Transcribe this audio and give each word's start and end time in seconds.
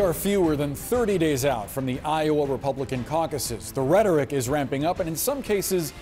are 0.00 0.14
fewer 0.14 0.56
than 0.56 0.74
30 0.74 1.18
days 1.18 1.44
out 1.44 1.70
from 1.70 1.84
the 1.84 2.00
Iowa 2.00 2.46
Republican 2.46 3.04
caucuses. 3.04 3.70
The 3.70 3.82
rhetoric 3.82 4.32
is 4.32 4.48
ramping 4.48 4.86
up 4.86 4.98
and, 4.98 5.08
in 5.08 5.14
some 5.14 5.42
cases, 5.42 5.92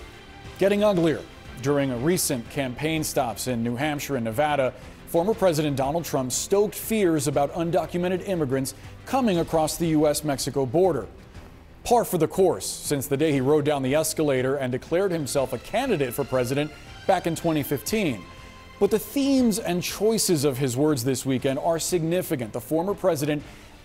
getting 0.61 0.85
uglier. 0.85 1.21
During 1.63 1.91
a 1.91 1.97
recent 1.97 2.49
campaign 2.51 3.03
stops 3.03 3.49
in 3.49 3.65
New 3.65 3.75
Hampshire 3.75 4.15
and 4.15 4.25
Nevada, 4.25 4.73
former 5.09 5.35
President 5.35 5.77
Donald 5.77 6.05
Trump 6.05 6.31
stoked 6.31 6.77
fears 6.77 7.27
about 7.27 7.53
undocumented 7.55 8.29
immigrants 8.29 8.75
coming 9.05 9.41
across 9.41 9.77
the 9.77 9.89
U.S. 9.89 10.23
Mexico 10.23 10.65
border. 10.65 11.09
Par 11.83 12.05
for 12.05 12.19
the 12.19 12.29
course 12.29 12.67
since 12.67 13.09
the 13.09 13.17
day 13.17 13.33
he 13.33 13.41
rode 13.41 13.65
down 13.65 13.83
the 13.83 13.97
escalator 13.97 14.57
and 14.57 14.71
declared 14.71 15.11
himself 15.11 15.53
a 15.53 15.59
candidate 15.59 16.15
for 16.15 16.23
president 16.23 16.71
back 17.09 17.27
in 17.27 17.35
2015. 17.35 18.23
But 18.79 18.93
the 18.93 18.99
themes 18.99 19.59
and 19.59 19.83
choices 19.83 20.45
of 20.45 20.59
his 20.59 20.77
words 20.77 21.03
this 21.03 21.27
weekend 21.27 21.59
are 21.59 21.81
significant. 21.81 22.53
The 22.53 22.61
former 22.61 22.95
president 22.95 23.43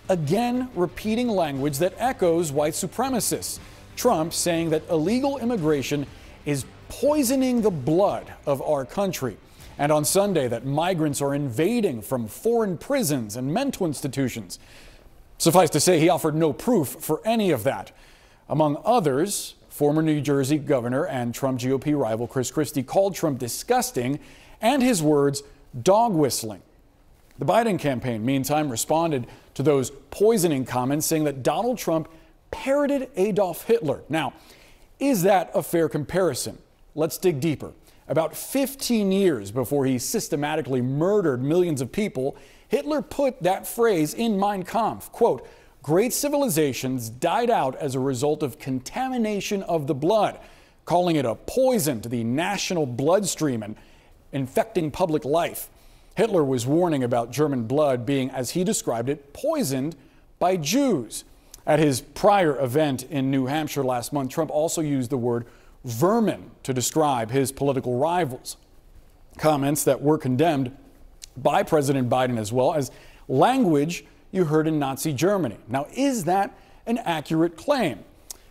again 0.09 0.69
repeating 0.75 1.27
language 1.27 1.77
that 1.79 1.93
echoes 1.97 2.51
white 2.51 2.73
supremacists. 2.73 3.59
Trump 3.95 4.33
saying 4.33 4.69
that 4.71 4.87
illegal 4.89 5.37
immigration 5.37 6.05
is 6.45 6.65
poisoning 6.89 7.61
the 7.61 7.71
blood 7.71 8.33
of 8.45 8.61
our 8.61 8.85
country. 8.85 9.37
And 9.77 9.91
on 9.91 10.05
Sunday, 10.05 10.47
that 10.47 10.65
migrants 10.65 11.21
are 11.21 11.33
invading 11.33 12.01
from 12.01 12.27
foreign 12.27 12.77
prisons 12.77 13.35
and 13.35 13.51
mental 13.51 13.87
institutions. 13.87 14.59
Suffice 15.37 15.69
to 15.71 15.79
say, 15.79 15.99
he 15.99 16.09
offered 16.09 16.35
no 16.35 16.53
proof 16.53 16.89
for 16.99 17.21
any 17.25 17.51
of 17.51 17.63
that. 17.63 17.91
Among 18.47 18.77
others, 18.85 19.55
former 19.69 20.03
New 20.03 20.21
Jersey 20.21 20.59
governor 20.59 21.07
and 21.07 21.33
Trump 21.33 21.59
GOP 21.59 21.99
rival 21.99 22.27
Chris 22.27 22.51
Christie 22.51 22.83
called 22.83 23.15
Trump 23.15 23.39
disgusting 23.39 24.19
and 24.61 24.83
his 24.83 25.01
words 25.01 25.41
dog 25.81 26.13
whistling. 26.13 26.61
The 27.39 27.45
Biden 27.45 27.79
campaign, 27.79 28.23
meantime, 28.23 28.69
responded 28.69 29.25
to 29.55 29.63
those 29.63 29.91
poisoning 30.11 30.65
comments, 30.65 31.05
saying 31.05 31.23
that 31.25 31.43
Donald 31.43 31.77
Trump 31.77 32.09
parroted 32.51 33.09
Adolf 33.15 33.65
Hitler. 33.65 34.03
Now, 34.09 34.33
is 34.99 35.23
that 35.23 35.51
a 35.53 35.63
fair 35.63 35.89
comparison? 35.89 36.57
Let's 36.95 37.17
dig 37.17 37.39
deeper. 37.39 37.73
About 38.07 38.35
15 38.35 39.11
years 39.11 39.51
before 39.51 39.85
he 39.85 39.97
systematically 39.97 40.81
murdered 40.81 41.41
millions 41.41 41.81
of 41.81 41.91
people, 41.91 42.35
Hitler 42.67 43.01
put 43.01 43.41
that 43.43 43.65
phrase 43.65 44.13
in 44.13 44.39
Mein 44.39 44.63
Kampf, 44.63 45.11
quote, 45.11 45.47
great 45.81 46.13
civilizations 46.13 47.09
died 47.09 47.49
out 47.49 47.75
as 47.75 47.95
a 47.95 47.99
result 47.99 48.43
of 48.43 48.59
contamination 48.59 49.63
of 49.63 49.87
the 49.87 49.93
blood, 49.93 50.39
calling 50.85 51.15
it 51.15 51.25
a 51.25 51.35
poison 51.35 52.01
to 52.01 52.09
the 52.09 52.23
national 52.23 52.85
bloodstream 52.85 53.63
and 53.63 53.75
infecting 54.31 54.91
public 54.91 55.23
life. 55.23 55.69
Hitler 56.15 56.43
was 56.43 56.67
warning 56.67 57.03
about 57.03 57.31
German 57.31 57.63
blood 57.63 58.05
being, 58.05 58.29
as 58.29 58.51
he 58.51 58.63
described 58.63 59.09
it, 59.09 59.33
poisoned 59.33 59.95
by 60.39 60.57
Jews. 60.57 61.23
At 61.65 61.79
his 61.79 62.01
prior 62.01 62.59
event 62.59 63.03
in 63.03 63.31
New 63.31 63.45
Hampshire 63.45 63.83
last 63.83 64.13
month, 64.13 64.29
Trump 64.29 64.51
also 64.51 64.81
used 64.81 65.09
the 65.09 65.17
word 65.17 65.45
vermin 65.83 66.51
to 66.63 66.73
describe 66.73 67.31
his 67.31 67.51
political 67.51 67.97
rivals. 67.97 68.57
Comments 69.37 69.83
that 69.83 70.01
were 70.01 70.17
condemned 70.17 70.75
by 71.35 71.63
President 71.63 72.09
Biden 72.09 72.37
as 72.37 72.53
well 72.53 72.73
as 72.73 72.91
language 73.27 74.05
you 74.31 74.45
heard 74.45 74.67
in 74.67 74.77
Nazi 74.77 75.13
Germany. 75.13 75.57
Now, 75.67 75.87
is 75.93 76.25
that 76.25 76.55
an 76.85 76.99
accurate 76.99 77.55
claim? 77.57 78.03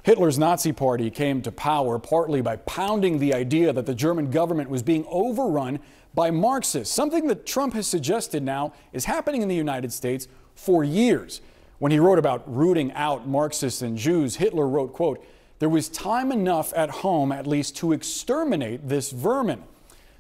Hitler's 0.03 0.39
Nazi 0.39 0.73
Party 0.73 1.11
came 1.11 1.43
to 1.43 1.53
power 1.53 1.99
partly 1.99 2.41
by 2.41 2.57
pounding 2.57 3.19
the 3.19 3.33
idea 3.33 3.73
that 3.73 3.87
the 3.87 3.95
German 3.95 4.31
government 4.31 4.69
was 4.69 4.83
being 4.83 5.05
overrun 5.09 5.79
by 6.13 6.31
Marxists, 6.31 6.95
something 6.95 7.29
that 7.29 7.47
Trump 7.47 7.75
has 7.75 7.87
suggested 7.87 8.43
now 8.43 8.73
is 8.93 9.05
happening 9.05 9.43
in 9.43 9.49
the 9.49 9.55
United 9.55 9.93
States 9.93 10.27
for 10.55 10.83
years. 10.83 11.41
When 11.79 11.93
he 11.93 11.99
wrote 11.99 12.19
about 12.19 12.43
rooting 12.53 12.93
out 12.93 13.29
Marxists 13.29 13.81
and 13.83 13.97
Jews, 13.97 14.37
Hitler 14.37 14.69
wrote, 14.69 14.93
quote, 14.93 15.25
there 15.61 15.69
was 15.69 15.89
time 15.89 16.33
enough 16.33 16.73
at 16.75 16.91
home 16.91 17.31
at 17.31 17.47
least 17.47 17.77
to 17.77 17.93
exterminate 17.93 18.89
this 18.89 19.13
vermin. 19.13 19.63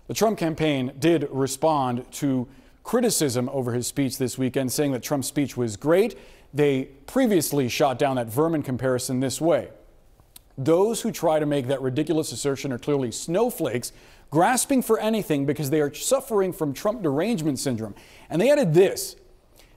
The 0.07 0.15
Trump 0.15 0.39
campaign 0.39 0.93
did 0.99 1.27
respond 1.31 2.11
to 2.13 2.47
criticism 2.85 3.49
over 3.53 3.73
his 3.73 3.89
speech 3.89 4.19
this 4.19 4.39
weekend, 4.39 4.73
saying 4.73 4.93
that 4.93 5.03
Trump's 5.03 5.29
speech 5.29 5.57
was 5.57 5.77
great 5.77 6.17
they 6.55 6.85
previously 7.07 7.69
shot 7.69 7.99
down 7.99 8.17
that 8.17 8.29
vermin 8.29 8.63
comparison 8.63 9.21
this 9.21 9.41
way. 9.41 9.69
Those 10.59 11.01
who 11.01 11.11
try 11.11 11.39
to 11.39 11.47
make 11.47 11.67
that 11.69 11.81
ridiculous 11.81 12.31
assertion 12.33 12.73
are 12.73 12.79
clearly 12.79 13.11
snowflakes, 13.11 13.93
grasping 14.31 14.83
for 14.83 14.99
anything 14.99 15.47
because 15.47 15.71
they 15.71 15.81
are 15.81 15.93
suffering 15.93 16.53
from 16.53 16.75
Trump 16.75 17.03
derangement 17.03 17.59
syndrome. 17.59 17.95
And 18.29 18.41
they 18.41 18.51
added 18.51 18.75
this 18.75 19.17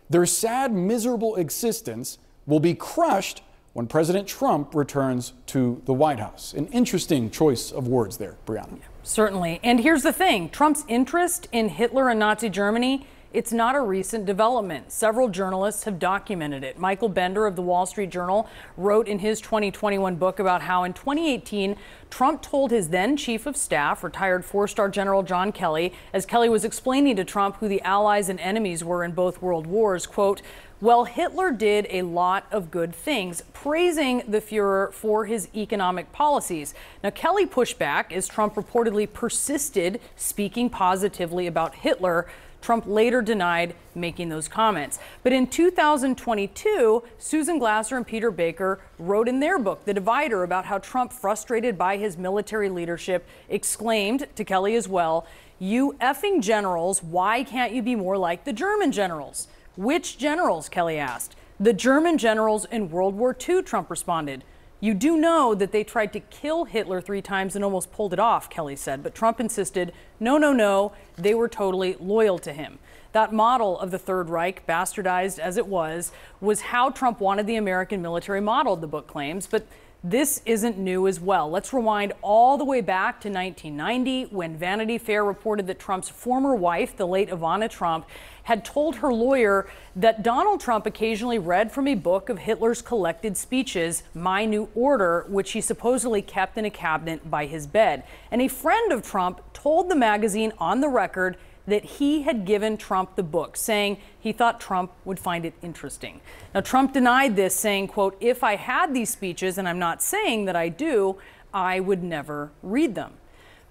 their 0.09 0.25
sad, 0.25 0.71
miserable 0.71 1.35
existence 1.35 2.19
will 2.45 2.59
be 2.59 2.75
crushed 2.75 3.41
when 3.73 3.87
President 3.87 4.27
Trump 4.27 4.75
returns 4.75 5.33
to 5.47 5.81
the 5.85 5.93
White 5.93 6.19
House. 6.19 6.53
An 6.53 6.67
interesting 6.67 7.29
choice 7.29 7.71
of 7.71 7.87
words 7.87 8.17
there, 8.17 8.37
Brianna. 8.45 8.79
Certainly. 9.03 9.59
And 9.63 9.81
here's 9.81 10.03
the 10.03 10.13
thing 10.13 10.49
Trump's 10.49 10.85
interest 10.87 11.47
in 11.51 11.69
Hitler 11.69 12.09
and 12.09 12.19
Nazi 12.19 12.49
Germany 12.49 13.05
it's 13.35 13.51
not 13.51 13.75
a 13.75 13.81
recent 13.81 14.25
development. 14.25 14.93
Several 14.93 15.27
journalists 15.27 15.83
have 15.83 15.99
documented 15.99 16.63
it. 16.63 16.79
Michael 16.79 17.09
Bender 17.09 17.45
of 17.45 17.57
the 17.57 17.61
Wall 17.61 17.85
Street 17.85 18.09
Journal 18.09 18.47
wrote 18.77 19.09
in 19.09 19.19
his 19.19 19.41
2021 19.41 20.15
book 20.15 20.39
about 20.39 20.61
how 20.61 20.85
in 20.85 20.93
2018, 20.93 21.75
Trump 22.09 22.41
told 22.41 22.71
his 22.71 22.89
then 22.89 23.17
chief 23.17 23.45
of 23.45 23.57
staff, 23.57 24.05
retired 24.05 24.45
four 24.45 24.69
star 24.69 24.87
General 24.87 25.21
John 25.21 25.51
Kelly, 25.51 25.91
as 26.13 26.25
Kelly 26.25 26.47
was 26.47 26.63
explaining 26.63 27.17
to 27.17 27.25
Trump 27.25 27.57
who 27.57 27.67
the 27.67 27.81
allies 27.81 28.29
and 28.29 28.39
enemies 28.39 28.85
were 28.85 29.03
in 29.03 29.11
both 29.11 29.41
world 29.41 29.67
wars, 29.67 30.07
quote, 30.07 30.41
well, 30.79 31.03
Hitler 31.05 31.51
did 31.51 31.87
a 31.89 32.03
lot 32.03 32.45
of 32.51 32.71
good 32.71 32.93
things, 32.95 33.43
praising 33.53 34.23
the 34.27 34.39
Fuhrer 34.39 34.93
for 34.93 35.25
his 35.25 35.49
economic 35.55 36.11
policies. 36.11 36.73
Now, 37.03 37.09
Kelly 37.11 37.45
pushed 37.45 37.79
back 37.79 38.13
as 38.13 38.27
Trump 38.27 38.55
reportedly 38.55 39.11
persisted 39.11 39.99
speaking 40.15 40.69
positively 40.69 41.47
about 41.47 41.75
Hitler 41.75 42.27
Trump 42.65 42.87
later 42.87 43.21
denied 43.21 43.75
making 43.93 44.29
those 44.29 44.47
comments. 44.47 44.97
But 45.21 45.31
in 45.31 45.45
2022, 45.45 47.03
Susan 47.19 47.59
Glasser 47.59 47.95
and 47.95 48.07
Peter 48.07 48.31
Baker 48.31 48.79
wrote 48.97 49.27
in 49.27 49.39
their 49.39 49.59
book, 49.59 49.85
The 49.85 49.93
Divider, 49.93 50.41
about 50.41 50.65
how 50.65 50.79
Trump, 50.79 51.13
frustrated 51.13 51.77
by 51.77 51.97
his 51.97 52.17
military 52.17 52.69
leadership, 52.69 53.27
exclaimed 53.49 54.25
to 54.35 54.43
Kelly 54.43 54.75
as 54.75 54.87
well, 54.87 55.27
You 55.59 55.95
effing 56.01 56.41
generals, 56.41 57.03
why 57.03 57.43
can't 57.43 57.71
you 57.71 57.83
be 57.83 57.95
more 57.95 58.17
like 58.17 58.45
the 58.45 58.53
German 58.53 58.91
generals? 58.91 59.47
Which 59.77 60.17
generals? 60.17 60.67
Kelly 60.67 60.97
asked. 60.97 61.35
The 61.59 61.71
German 61.71 62.17
generals 62.17 62.65
in 62.65 62.89
World 62.89 63.13
War 63.13 63.37
II, 63.47 63.61
Trump 63.61 63.91
responded. 63.91 64.43
You 64.79 64.93
do 64.93 65.17
know 65.17 65.55
that 65.55 65.71
they 65.71 65.83
tried 65.83 66.11
to 66.13 66.19
kill 66.19 66.65
Hitler 66.65 66.99
three 67.01 67.21
times 67.21 67.55
and 67.55 67.63
almost 67.63 67.91
pulled 67.91 68.13
it 68.13 68.19
off, 68.19 68.49
Kelly 68.49 68.75
said, 68.75 69.01
but 69.01 69.15
Trump 69.15 69.39
insisted 69.39 69.93
no, 70.19 70.37
no, 70.37 70.53
no, 70.53 70.91
they 71.17 71.33
were 71.33 71.47
totally 71.47 71.95
loyal 71.99 72.37
to 72.39 72.51
him. 72.53 72.79
That 73.13 73.33
model 73.33 73.79
of 73.79 73.91
the 73.91 73.97
Third 73.97 74.29
Reich, 74.29 74.67
bastardized 74.67 75.39
as 75.39 75.55
it 75.55 75.67
was, 75.67 76.11
was 76.41 76.61
how 76.61 76.89
Trump 76.89 77.21
wanted 77.21 77.47
the 77.47 77.55
American 77.55 78.01
military 78.01 78.41
modeled, 78.41 78.81
the 78.81 78.87
book 78.87 79.07
claims, 79.07 79.47
but 79.47 79.65
this 80.09 80.39
isn't 80.45 80.77
new 80.77 81.07
as 81.07 81.19
well. 81.19 81.49
Let's 81.49 81.73
rewind 81.73 82.13
all 82.21 82.59
the 82.59 82.63
way 82.63 82.79
back 82.79 83.19
to 83.21 83.29
1990 83.29 84.25
when 84.25 84.55
Vanity 84.55 84.99
Fair 84.99 85.25
reported 85.25 85.65
that 85.65 85.79
Trump's 85.79 86.09
former 86.09 86.53
wife, 86.53 86.95
the 86.95 87.07
late 87.07 87.29
Ivana 87.29 87.67
Trump, 87.67 88.05
had 88.43 88.63
told 88.63 88.97
her 88.97 89.11
lawyer 89.11 89.67
that 89.95 90.21
Donald 90.21 90.59
Trump 90.61 90.85
occasionally 90.85 91.39
read 91.39 91.71
from 91.71 91.87
a 91.87 91.95
book 91.95 92.29
of 92.29 92.37
Hitler's 92.37 92.83
collected 92.83 93.35
speeches, 93.35 94.03
My 94.13 94.45
New 94.45 94.69
Order, 94.75 95.25
which 95.27 95.53
he 95.53 95.61
supposedly 95.61 96.21
kept 96.21 96.55
in 96.55 96.65
a 96.65 96.69
cabinet 96.69 97.31
by 97.31 97.47
his 97.47 97.65
bed. 97.65 98.03
And 98.29 98.43
a 98.43 98.47
friend 98.47 98.91
of 98.91 99.01
Trump 99.01 99.41
told 99.53 99.89
the 99.89 99.95
magazine 99.95 100.53
on 100.59 100.81
the 100.81 100.89
record 100.89 101.35
that 101.67 101.83
he 101.83 102.23
had 102.23 102.45
given 102.45 102.77
Trump 102.77 103.15
the 103.15 103.23
book, 103.23 103.57
saying 103.57 103.97
he 104.19 104.31
thought 104.31 104.59
Trump 104.59 104.91
would 105.03 105.19
find 105.19 105.45
it 105.45 105.53
interesting. 105.61 106.21
Now, 106.53 106.61
Trump 106.61 106.93
denied 106.93 107.35
this, 107.35 107.55
saying, 107.55 107.87
quote, 107.87 108.15
if 108.19 108.43
I 108.43 108.55
had 108.55 108.93
these 108.93 109.09
speeches, 109.09 109.57
and 109.57 109.67
I'm 109.67 109.79
not 109.79 110.01
saying 110.01 110.45
that 110.45 110.55
I 110.55 110.69
do, 110.69 111.17
I 111.53 111.79
would 111.79 112.03
never 112.03 112.51
read 112.61 112.95
them. 112.95 113.13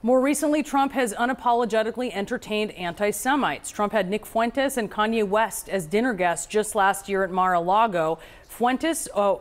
More 0.03 0.21
recently, 0.21 0.63
Trump 0.63 0.93
has 0.93 1.15
unapologetically 1.15 2.11
entertained 2.13 2.73
anti 2.73 3.11
Semites. 3.11 3.71
Trump 3.71 3.93
had 3.93 4.11
Nick 4.11 4.27
Fuentes 4.27 4.77
and 4.77 4.91
Kanye 4.91 5.27
West 5.27 5.71
as 5.71 5.87
dinner 5.87 6.13
guests 6.13 6.47
just 6.47 6.75
last 6.75 7.09
year 7.09 7.25
at 7.25 7.31
Mar 7.31 7.55
a 7.55 7.61
Lago. 7.61 8.19
Fuentes, 8.47 9.09
uh, 9.15 9.37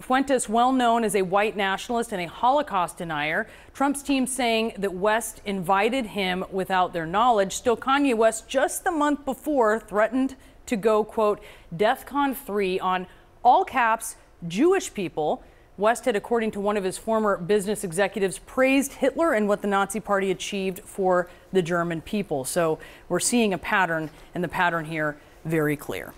Fuentes, 0.00 0.48
well 0.48 0.72
known 0.72 1.04
as 1.04 1.14
a 1.14 1.22
white 1.22 1.56
nationalist 1.56 2.12
and 2.12 2.22
a 2.22 2.28
Holocaust 2.28 2.96
denier, 2.98 3.46
Trump's 3.74 4.02
team 4.02 4.26
saying 4.26 4.72
that 4.78 4.94
West 4.94 5.42
invited 5.44 6.06
him 6.06 6.44
without 6.50 6.92
their 6.92 7.06
knowledge. 7.06 7.52
Still, 7.52 7.76
Kanye 7.76 8.16
West 8.16 8.48
just 8.48 8.82
the 8.84 8.90
month 8.90 9.24
before 9.24 9.78
threatened 9.78 10.36
to 10.66 10.76
go, 10.76 11.04
quote, 11.04 11.42
DEFCON 11.76 12.34
3 12.34 12.80
on 12.80 13.06
all 13.42 13.64
caps 13.64 14.16
Jewish 14.48 14.92
people. 14.94 15.42
West 15.76 16.04
had, 16.04 16.16
according 16.16 16.50
to 16.52 16.60
one 16.60 16.76
of 16.76 16.84
his 16.84 16.98
former 16.98 17.36
business 17.36 17.84
executives, 17.84 18.38
praised 18.38 18.94
Hitler 18.94 19.32
and 19.32 19.48
what 19.48 19.62
the 19.62 19.68
Nazi 19.68 20.00
Party 20.00 20.30
achieved 20.30 20.80
for 20.80 21.28
the 21.52 21.62
German 21.62 22.00
people. 22.02 22.44
So 22.44 22.78
we're 23.08 23.20
seeing 23.20 23.52
a 23.52 23.58
pattern, 23.58 24.10
and 24.34 24.44
the 24.44 24.48
pattern 24.48 24.84
here 24.84 25.16
very 25.44 25.76
clear. 25.76 26.12